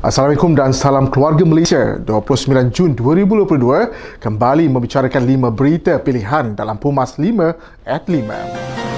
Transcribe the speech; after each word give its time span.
Assalamualaikum 0.00 0.56
dan 0.56 0.72
salam 0.72 1.12
keluarga 1.12 1.44
Malaysia. 1.44 2.00
29 2.08 2.72
Jun 2.72 2.96
2022 2.96 4.16
kembali 4.16 4.64
membicarakan 4.72 5.52
5 5.52 5.52
berita 5.52 6.00
pilihan 6.00 6.56
dalam 6.56 6.80
Pumas 6.80 7.20
5 7.20 7.52
at 7.84 8.08
5. 8.08 8.89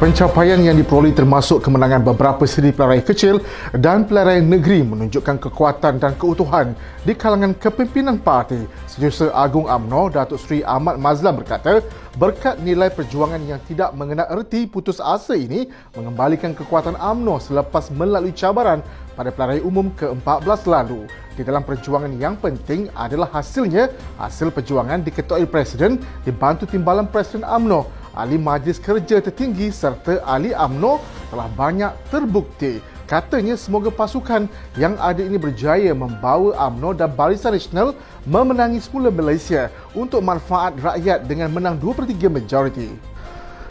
Pencapaian 0.00 0.56
yang 0.64 0.80
diperoleh 0.80 1.12
termasuk 1.12 1.60
kemenangan 1.60 2.00
beberapa 2.00 2.48
siri 2.48 2.72
pelarai 2.72 3.04
kecil 3.04 3.36
dan 3.76 4.08
pelarai 4.08 4.40
negeri 4.40 4.80
menunjukkan 4.80 5.36
kekuatan 5.36 6.00
dan 6.00 6.16
keutuhan 6.16 6.72
di 7.04 7.12
kalangan 7.12 7.52
kepimpinan 7.52 8.16
parti. 8.16 8.64
Setiausaha 8.88 9.28
Agung 9.36 9.68
AMNO, 9.68 10.08
Datuk 10.08 10.40
Seri 10.40 10.64
Ahmad 10.64 10.96
Mazlan 10.96 11.36
berkata, 11.36 11.84
berkat 12.16 12.64
nilai 12.64 12.88
perjuangan 12.88 13.44
yang 13.44 13.60
tidak 13.68 13.92
mengenal 13.92 14.24
erti 14.32 14.64
putus 14.64 15.04
asa 15.04 15.36
ini 15.36 15.68
mengembalikan 15.92 16.56
kekuatan 16.56 16.96
AMNO 16.96 17.36
selepas 17.36 17.92
melalui 17.92 18.32
cabaran 18.32 18.80
pada 19.12 19.28
pelarai 19.28 19.60
umum 19.60 19.92
ke-14 20.00 20.64
lalu. 20.64 21.04
Di 21.36 21.44
dalam 21.44 21.60
perjuangan 21.60 22.16
yang 22.16 22.40
penting 22.40 22.88
adalah 22.96 23.28
hasilnya, 23.36 23.92
hasil 24.16 24.48
perjuangan 24.48 25.04
diketuai 25.04 25.44
Presiden 25.44 26.00
dibantu 26.24 26.64
timbalan 26.64 27.04
Presiden 27.04 27.44
AMNO 27.44 27.99
ahli 28.14 28.36
majlis 28.38 28.82
kerja 28.82 29.22
tertinggi 29.22 29.70
serta 29.70 30.22
ahli 30.26 30.50
AMNO 30.54 30.98
telah 31.30 31.48
banyak 31.54 31.92
terbukti. 32.10 32.82
Katanya 33.10 33.58
semoga 33.58 33.90
pasukan 33.90 34.46
yang 34.78 34.94
ada 35.02 35.18
ini 35.18 35.34
berjaya 35.34 35.90
membawa 35.90 36.54
AMNO 36.70 36.94
dan 36.94 37.10
Barisan 37.10 37.58
Nasional 37.58 37.98
memenangi 38.22 38.78
semula 38.78 39.10
Malaysia 39.10 39.66
untuk 39.98 40.22
manfaat 40.22 40.78
rakyat 40.78 41.26
dengan 41.26 41.50
menang 41.50 41.74
2 41.82 41.90
per 41.90 42.06
3 42.06 42.30
majoriti. 42.30 43.10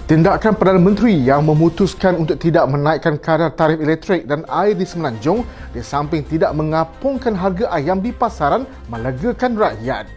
Tindakan 0.10 0.58
Perdana 0.58 0.82
Menteri 0.82 1.22
yang 1.22 1.46
memutuskan 1.46 2.18
untuk 2.18 2.42
tidak 2.42 2.66
menaikkan 2.66 3.16
kadar 3.22 3.54
tarif 3.54 3.78
elektrik 3.78 4.26
dan 4.26 4.42
air 4.50 4.74
di 4.74 4.82
Semenanjung 4.82 5.46
di 5.70 5.86
samping 5.86 6.26
tidak 6.26 6.50
mengapungkan 6.58 7.38
harga 7.38 7.70
ayam 7.70 8.02
di 8.02 8.10
pasaran 8.10 8.66
melegakan 8.90 9.54
rakyat. 9.54 10.10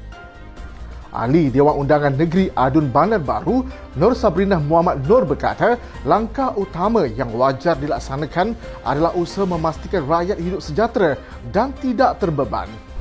Ahli 1.13 1.53
Dewan 1.53 1.85
Undangan 1.85 2.17
Negeri 2.17 2.49
Adun 2.57 2.89
Bandar 2.89 3.21
Baru, 3.21 3.69
Nur 4.01 4.17
Sabrinah 4.17 4.59
Muhammad 4.59 5.05
Nur 5.05 5.29
berkata, 5.29 5.77
langkah 6.09 6.57
utama 6.57 7.05
yang 7.05 7.29
wajar 7.37 7.77
dilaksanakan 7.77 8.57
adalah 8.83 9.13
usaha 9.13 9.45
memastikan 9.45 10.09
rakyat 10.09 10.41
hidup 10.41 10.65
sejahtera 10.65 11.21
dan 11.53 11.77
tidak 11.79 12.17
terbeban. 12.17 12.92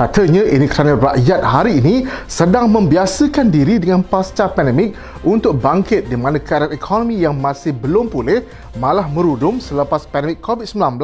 Katanya 0.00 0.48
ini 0.48 0.64
kerana 0.64 0.96
rakyat 0.96 1.44
hari 1.44 1.76
ini 1.76 2.08
sedang 2.24 2.72
membiasakan 2.72 3.52
diri 3.52 3.76
dengan 3.76 4.00
pasca 4.00 4.48
pandemik 4.48 4.96
untuk 5.20 5.60
bangkit 5.60 6.08
di 6.08 6.16
mana 6.16 6.40
keadaan 6.40 6.72
ekonomi 6.72 7.20
yang 7.20 7.36
masih 7.36 7.76
belum 7.76 8.08
pulih 8.08 8.40
malah 8.80 9.04
merudum 9.04 9.60
selepas 9.60 10.08
pandemik 10.08 10.40
COVID-19 10.40 10.96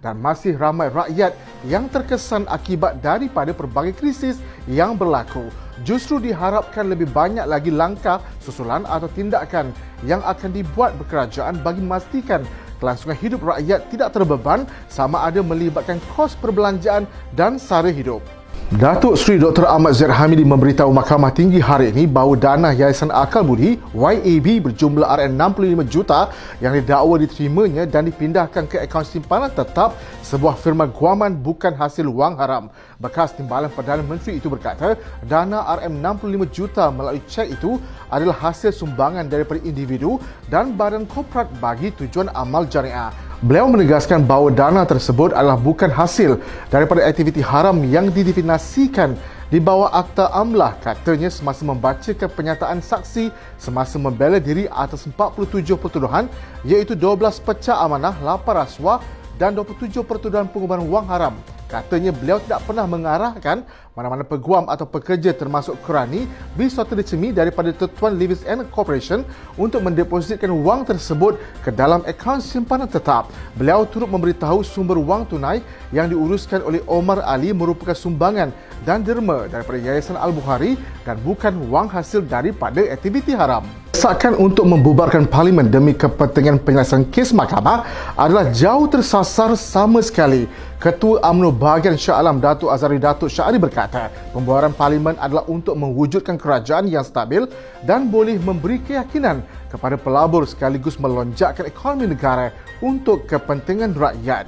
dan 0.00 0.16
masih 0.16 0.56
ramai 0.56 0.88
rakyat 0.88 1.36
yang 1.68 1.92
terkesan 1.92 2.48
akibat 2.48 3.04
daripada 3.04 3.52
pelbagai 3.52 3.92
krisis 4.00 4.40
yang 4.64 4.96
berlaku. 4.96 5.52
Justru 5.84 6.16
diharapkan 6.16 6.88
lebih 6.88 7.12
banyak 7.12 7.44
lagi 7.44 7.68
langkah 7.68 8.16
susulan 8.40 8.88
atau 8.88 9.12
tindakan 9.12 9.76
yang 10.08 10.24
akan 10.24 10.56
dibuat 10.56 10.96
berkerajaan 10.96 11.60
bagi 11.60 11.84
memastikan 11.84 12.48
kelangsungan 12.80 13.18
hidup 13.20 13.44
rakyat 13.44 13.92
tidak 13.92 14.08
terbeban 14.16 14.64
sama 14.88 15.28
ada 15.28 15.44
melibatkan 15.44 16.00
kos 16.16 16.32
perbelanjaan 16.38 17.04
dan 17.36 17.60
sara 17.60 17.92
hidup. 17.92 18.37
Datuk 18.68 19.16
Seri 19.16 19.40
Dr. 19.40 19.64
Ahmad 19.64 19.96
Zaid 19.96 20.12
Hamidi 20.12 20.44
memberitahu 20.44 20.92
Mahkamah 20.92 21.32
Tinggi 21.32 21.56
hari 21.56 21.88
ini 21.88 22.04
bahawa 22.04 22.36
dana 22.36 22.68
Yayasan 22.68 23.08
Akal 23.08 23.40
Budi 23.40 23.80
YAB 23.96 24.60
berjumlah 24.60 25.08
RM65 25.08 25.88
juta 25.88 26.28
yang 26.60 26.76
didakwa 26.76 27.16
diterimanya 27.16 27.88
dan 27.88 28.04
dipindahkan 28.04 28.68
ke 28.68 28.76
akaun 28.84 29.08
simpanan 29.08 29.48
tetap 29.48 29.96
sebuah 30.20 30.60
firma 30.60 30.84
guaman 30.84 31.32
bukan 31.40 31.72
hasil 31.72 32.12
wang 32.12 32.36
haram. 32.36 32.68
Bekas 33.00 33.32
Timbalan 33.40 33.72
Perdana 33.72 34.04
Menteri 34.04 34.36
itu 34.36 34.52
berkata 34.52 35.00
dana 35.24 35.64
RM65 35.80 36.52
juta 36.52 36.92
melalui 36.92 37.24
cek 37.24 37.48
itu 37.48 37.80
adalah 38.12 38.36
hasil 38.36 38.68
sumbangan 38.76 39.32
daripada 39.32 39.64
individu 39.64 40.20
dan 40.52 40.76
badan 40.76 41.08
korporat 41.08 41.48
bagi 41.56 41.88
tujuan 41.96 42.28
amal 42.36 42.68
jariah. 42.68 43.16
Beliau 43.38 43.70
menegaskan 43.70 44.26
bahawa 44.26 44.50
dana 44.50 44.82
tersebut 44.82 45.30
adalah 45.30 45.54
bukan 45.54 45.86
hasil 45.86 46.42
daripada 46.74 47.06
aktiviti 47.06 47.38
haram 47.38 47.78
yang 47.86 48.10
didefinasikan 48.10 49.14
di 49.46 49.62
bawah 49.62 49.94
Akta 49.94 50.26
Amlah 50.34 50.74
katanya 50.82 51.30
semasa 51.30 51.62
membacakan 51.62 52.26
penyataan 52.34 52.82
saksi 52.82 53.30
semasa 53.54 53.94
membela 53.94 54.42
diri 54.42 54.66
atas 54.66 55.06
47 55.06 55.70
pertuduhan 55.78 56.26
iaitu 56.66 56.98
12 56.98 57.38
pecah 57.46 57.78
amanah, 57.78 58.18
8 58.18 58.42
rasuah 58.42 58.98
dan 59.38 59.54
27 59.54 60.02
pertuduhan 60.02 60.50
pengubahan 60.50 60.82
wang 60.82 61.06
haram. 61.06 61.38
Katanya 61.68 62.16
beliau 62.16 62.40
tidak 62.40 62.64
pernah 62.64 62.88
mengarahkan 62.88 63.60
mana-mana 63.92 64.24
peguam 64.24 64.64
atau 64.72 64.88
pekerja 64.88 65.36
termasuk 65.36 65.76
kerani 65.84 66.24
suatu 66.64 66.96
dicemi 66.96 67.28
daripada 67.28 67.68
Tuan 67.76 68.16
Levis 68.16 68.40
and 68.48 68.64
Corporation 68.72 69.20
untuk 69.60 69.84
mendepositkan 69.84 70.48
wang 70.64 70.88
tersebut 70.88 71.36
ke 71.60 71.68
dalam 71.68 72.00
akaun 72.08 72.40
simpanan 72.40 72.88
tetap. 72.88 73.28
Beliau 73.60 73.84
turut 73.84 74.08
memberitahu 74.08 74.64
sumber 74.64 74.96
wang 74.96 75.28
tunai 75.28 75.60
yang 75.92 76.08
diuruskan 76.08 76.64
oleh 76.64 76.80
Omar 76.88 77.20
Ali 77.20 77.52
merupakan 77.52 77.92
sumbangan 77.92 78.48
dan 78.88 79.04
derma 79.04 79.44
daripada 79.52 79.76
Yayasan 79.76 80.16
Al-Bukhari 80.16 80.80
dan 81.04 81.20
bukan 81.20 81.68
wang 81.68 81.92
hasil 81.92 82.24
daripada 82.24 82.80
aktiviti 82.88 83.36
haram. 83.36 83.66
Desakan 83.98 84.38
untuk 84.38 84.62
membubarkan 84.62 85.26
parlimen 85.26 85.74
demi 85.74 85.90
kepentingan 85.90 86.62
penyelesaian 86.62 87.02
kes 87.10 87.34
mahkamah 87.34 87.82
adalah 88.14 88.46
jauh 88.54 88.86
tersasar 88.86 89.58
sama 89.58 89.98
sekali. 89.98 90.46
Ketua 90.78 91.18
UMNO 91.26 91.50
bahagian 91.50 91.98
Shah 91.98 92.14
Alam 92.14 92.38
Datuk 92.38 92.70
Azari 92.70 93.02
Datuk 93.02 93.26
Syahri 93.26 93.58
berkata, 93.58 94.06
pembubaran 94.30 94.70
parlimen 94.70 95.18
adalah 95.18 95.42
untuk 95.50 95.74
mewujudkan 95.74 96.38
kerajaan 96.38 96.86
yang 96.86 97.02
stabil 97.02 97.50
dan 97.82 98.06
boleh 98.06 98.38
memberi 98.38 98.78
keyakinan 98.86 99.42
kepada 99.66 99.98
pelabur 99.98 100.46
sekaligus 100.46 100.94
melonjakkan 101.02 101.66
ekonomi 101.66 102.14
negara 102.14 102.54
untuk 102.78 103.26
kepentingan 103.26 103.98
rakyat. 103.98 104.46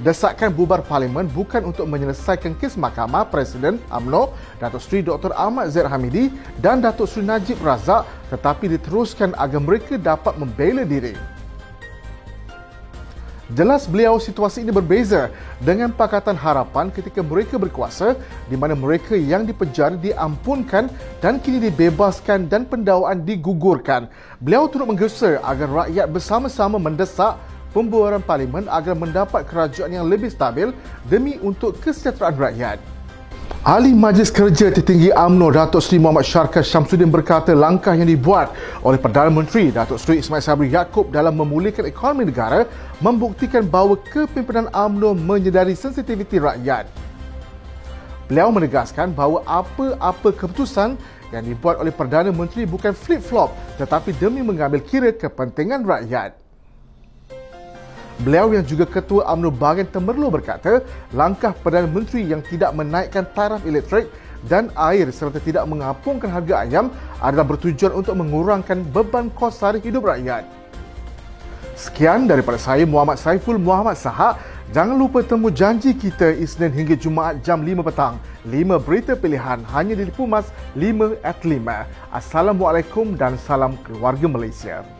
Desakan 0.00 0.48
bubar 0.56 0.80
parlimen 0.80 1.28
bukan 1.28 1.60
untuk 1.68 1.84
menyelesaikan 1.84 2.56
kes 2.56 2.72
mahkamah 2.80 3.28
Presiden 3.28 3.76
AMNO, 3.92 4.32
Datuk 4.56 4.80
Seri 4.80 5.04
Dr. 5.04 5.28
Ahmad 5.36 5.68
Zaid 5.68 5.92
Hamidi 5.92 6.32
dan 6.56 6.80
Datuk 6.80 7.04
Seri 7.04 7.28
Najib 7.28 7.60
Razak 7.60 8.08
tetapi 8.32 8.72
diteruskan 8.72 9.36
agar 9.36 9.60
mereka 9.60 10.00
dapat 10.00 10.40
membela 10.40 10.88
diri. 10.88 11.12
Jelas 13.52 13.84
beliau 13.84 14.16
situasi 14.16 14.64
ini 14.64 14.72
berbeza 14.72 15.28
dengan 15.60 15.92
Pakatan 15.92 16.38
Harapan 16.38 16.88
ketika 16.88 17.20
mereka 17.20 17.60
berkuasa 17.60 18.16
di 18.48 18.56
mana 18.56 18.72
mereka 18.72 19.12
yang 19.18 19.44
dipenjara 19.44 20.00
diampunkan 20.00 20.88
dan 21.20 21.36
kini 21.36 21.68
dibebaskan 21.68 22.48
dan 22.48 22.64
pendakwaan 22.64 23.20
digugurkan. 23.20 24.08
Beliau 24.40 24.64
turut 24.64 24.88
menggesa 24.88 25.42
agar 25.44 25.68
rakyat 25.84 26.06
bersama-sama 26.08 26.80
mendesak 26.80 27.36
pembuaran 27.70 28.22
parlimen 28.22 28.66
agar 28.70 28.94
mendapat 28.98 29.46
kerajaan 29.46 29.90
yang 29.90 30.06
lebih 30.06 30.30
stabil 30.30 30.74
demi 31.06 31.38
untuk 31.42 31.78
kesejahteraan 31.82 32.36
rakyat. 32.38 32.78
Ahli 33.60 33.92
Majlis 33.92 34.32
Kerja 34.32 34.72
Tertinggi 34.72 35.12
AMNO 35.12 35.52
Datuk 35.52 35.84
Seri 35.84 36.00
Muhammad 36.00 36.24
Syarkar 36.24 36.64
Syamsuddin 36.64 37.12
berkata 37.12 37.52
langkah 37.52 37.92
yang 37.92 38.08
dibuat 38.08 38.56
oleh 38.80 38.96
Perdana 38.96 39.28
Menteri 39.28 39.68
Datuk 39.68 40.00
Seri 40.00 40.24
Ismail 40.24 40.40
Sabri 40.40 40.72
Yaakob 40.72 41.12
dalam 41.12 41.36
memulihkan 41.36 41.84
ekonomi 41.84 42.24
negara 42.24 42.64
membuktikan 43.04 43.68
bahawa 43.68 44.00
kepimpinan 44.00 44.72
AMNO 44.72 45.12
menyedari 45.12 45.76
sensitiviti 45.76 46.40
rakyat. 46.40 46.88
Beliau 48.32 48.48
menegaskan 48.48 49.12
bahawa 49.12 49.44
apa-apa 49.44 50.32
keputusan 50.40 50.96
yang 51.28 51.44
dibuat 51.44 51.84
oleh 51.84 51.92
Perdana 51.92 52.32
Menteri 52.32 52.64
bukan 52.64 52.96
flip-flop 52.96 53.52
tetapi 53.76 54.16
demi 54.16 54.40
mengambil 54.40 54.80
kira 54.80 55.12
kepentingan 55.12 55.84
rakyat. 55.84 56.39
Beliau 58.20 58.52
yang 58.52 58.68
juga 58.68 58.84
Ketua 58.84 59.24
UMNO 59.32 59.48
Bahagian 59.56 59.88
Temerloh 59.88 60.28
berkata, 60.28 60.84
langkah 61.16 61.56
Perdana 61.56 61.88
Menteri 61.88 62.28
yang 62.28 62.44
tidak 62.44 62.76
menaikkan 62.76 63.24
taraf 63.32 63.64
elektrik 63.64 64.12
dan 64.44 64.68
air 64.76 65.08
serta 65.08 65.40
tidak 65.40 65.64
mengapungkan 65.64 66.28
harga 66.28 66.64
ayam 66.64 66.92
adalah 67.20 67.48
bertujuan 67.48 67.96
untuk 67.96 68.16
mengurangkan 68.16 68.84
beban 68.92 69.32
kos 69.32 69.60
sehari 69.60 69.80
hidup 69.80 70.04
rakyat. 70.04 70.44
Sekian 71.80 72.28
daripada 72.28 72.60
saya 72.60 72.84
Muhammad 72.84 73.16
Saiful 73.16 73.56
Muhammad 73.56 73.96
Sahak. 73.96 74.36
Jangan 74.70 75.00
lupa 75.00 75.24
temu 75.24 75.48
janji 75.50 75.96
kita 75.96 76.30
Isnin 76.36 76.70
hingga 76.70 76.94
Jumaat 76.94 77.40
jam 77.40 77.64
5 77.64 77.82
petang. 77.82 78.20
5 78.46 78.84
berita 78.84 79.16
pilihan 79.16 79.64
hanya 79.72 79.96
di 79.96 80.12
Pumas 80.12 80.52
5 80.76 81.16
at 81.24 81.40
5. 81.40 81.88
Assalamualaikum 82.12 83.16
dan 83.16 83.40
salam 83.40 83.80
keluarga 83.80 84.28
Malaysia. 84.28 84.99